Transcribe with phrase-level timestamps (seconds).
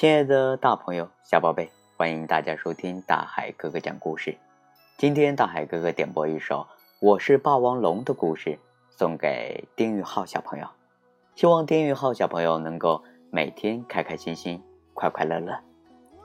[0.00, 4.34] 亲爱的大朋友、小宝贝，欢迎大家收听大海哥哥讲故事。
[4.96, 6.60] 今天大海哥哥点播一首
[7.00, 8.58] 《我是霸王龙》的故事，
[8.88, 10.66] 送给丁玉浩小朋友。
[11.34, 14.62] 希望丁玉浩小朋友能够每天开开心心、
[14.94, 15.60] 快快乐乐。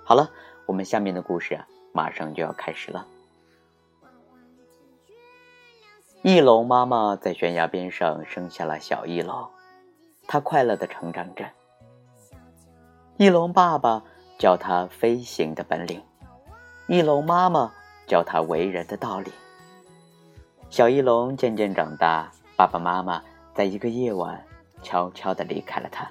[0.06, 0.32] 好了，
[0.66, 3.06] 我们下面的故事啊，马上就要开始了。
[6.22, 9.50] 翼龙妈妈在悬崖边上生下了小翼龙，
[10.30, 11.46] 它快乐的成长着。
[13.18, 14.04] 翼龙爸爸
[14.38, 16.02] 教它飞行的本领，
[16.88, 17.72] 翼龙妈妈
[18.06, 19.32] 教它为人的道理。
[20.70, 23.22] 小翼龙渐渐长大，爸爸妈妈
[23.54, 24.44] 在一个夜晚
[24.84, 26.06] 悄悄地离开了它，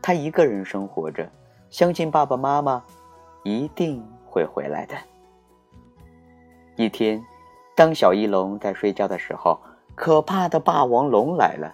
[0.00, 1.28] 它一个人生活着，
[1.68, 2.82] 相信爸爸妈妈
[3.44, 4.96] 一定会回来的。
[6.76, 7.22] 一天。
[7.76, 9.56] 当小翼龙在睡觉的时候，
[9.94, 11.72] 可怕的霸王龙来了。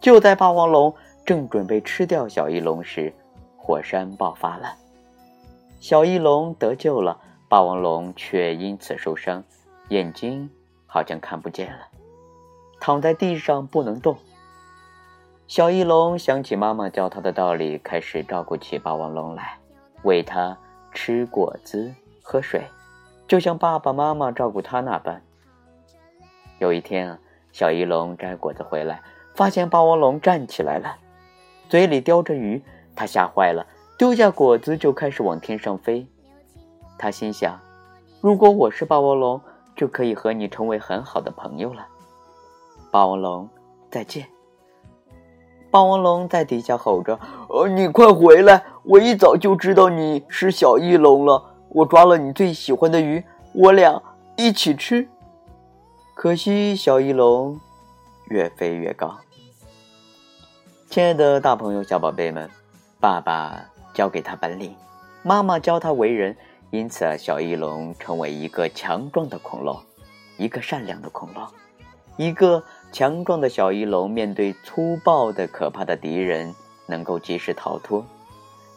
[0.00, 0.94] 就在霸王龙
[1.26, 3.12] 正准备吃掉小翼龙时，
[3.66, 4.76] 火山爆发了，
[5.80, 9.42] 小翼龙得救了，霸王龙却因此受伤，
[9.88, 10.50] 眼睛
[10.84, 11.88] 好像看不见了，
[12.78, 14.18] 躺在地上不能动。
[15.46, 19.56] 小翼龙想起妈妈教他的道理，开始照顾起霸王龙来，
[20.02, 20.54] 喂它
[20.92, 21.90] 吃果子、
[22.22, 22.66] 喝水。
[23.26, 25.22] 就像爸爸妈妈照顾他那般。
[26.58, 27.18] 有一天啊，
[27.50, 29.00] 小翼龙摘果子回来，
[29.34, 30.98] 发现霸王龙站起来了，
[31.70, 32.62] 嘴里叼着鱼。
[32.96, 33.66] 他吓坏了，
[33.98, 36.06] 丢下果子就开始往天上飞。
[36.98, 37.58] 他心想：
[38.20, 39.40] 如果我是霸王龙，
[39.74, 41.86] 就可以和你成为很好的朋友了。
[42.90, 43.48] 霸王龙，
[43.90, 44.26] 再见！
[45.70, 47.18] 霸王龙在底下吼着
[47.50, 48.64] ：“呃，你快回来！
[48.84, 54.00] 我一早就知道你是小翼龙了。”我抓了你最喜欢的鱼，我俩
[54.36, 55.08] 一起吃。
[56.14, 57.58] 可惜小翼龙
[58.28, 59.16] 越飞越高。
[60.88, 62.48] 亲爱的大朋友、小宝贝们，
[63.04, 64.74] 爸爸教给他本领，
[65.22, 66.34] 妈妈教他为人，
[66.70, 69.78] 因此小翼龙成为一个强壮的恐龙，
[70.38, 71.46] 一个善良的恐龙。
[72.16, 76.54] 一个强壮的小翼龙面对粗暴的、可怕的敌人，
[76.86, 78.02] 能够及时逃脱，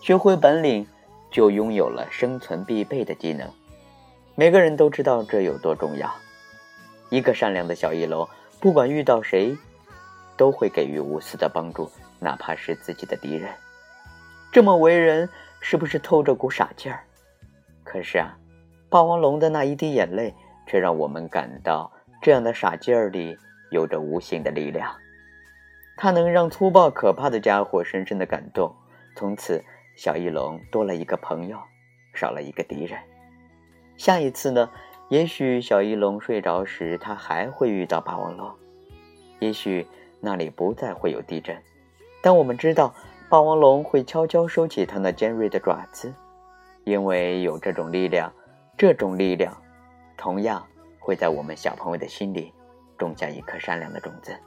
[0.01, 0.85] 学会本领。
[1.31, 3.50] 就拥有了生存必备的技能，
[4.35, 6.13] 每个人都知道这有多重要。
[7.09, 8.28] 一个善良的小翼龙，
[8.59, 9.56] 不管遇到谁，
[10.35, 13.50] 都会给予无私的帮助，哪怕是自己的敌人。
[14.52, 17.03] 这么为人，是不是透着股傻劲儿？
[17.84, 18.38] 可是啊，
[18.90, 20.34] 霸王龙的那一滴眼泪，
[20.66, 21.91] 却让我们感到
[22.22, 23.38] 这样的傻劲儿里
[23.72, 24.96] 有着无形的力量。
[25.96, 28.74] 它能让粗暴可怕的家伙深深的感动，
[29.16, 29.63] 从此。
[29.97, 31.57] 小翼龙多了一个朋友，
[32.13, 33.00] 少了一个敌人。
[33.96, 34.69] 下一次呢？
[35.09, 38.47] 也许小翼龙睡着时，他还会遇到霸王龙。
[39.40, 39.88] 也许
[40.19, 41.59] 那里不再会有地震，
[42.22, 42.94] 但我们知道，
[43.29, 46.13] 霸王龙会悄悄收起它那尖锐的爪子，
[46.85, 48.31] 因为有这种力量。
[48.77, 49.55] 这种力量，
[50.15, 50.65] 同样
[50.99, 52.53] 会在我们小朋友的心里
[52.97, 54.38] 种下一颗善良的种子。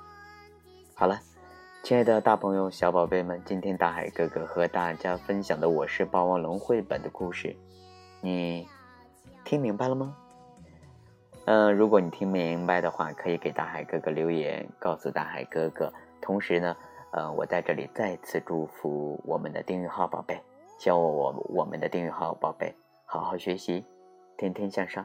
[0.94, 1.20] 好了。
[1.82, 7.56] 亲爱的大朋友、小宝贝们，今天大海哥哥和大家分享的《我是霸王龙》绘本的故事，
[8.20, 8.68] 你
[9.47, 10.14] 听明白了吗？
[11.47, 15.91] 嗯，如果你听明白的话，可以给大海哥哥留言，告诉大海哥哥。
[16.20, 16.76] 同时呢，
[17.12, 20.41] 呃，我在这里再次祝福我们的订阅号宝贝，
[20.78, 23.84] 希望我我们的订阅号宝贝好好学习，
[24.37, 25.04] 天天向上。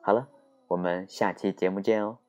[0.00, 0.26] 好了，
[0.68, 2.23] 我们下期节目见哦。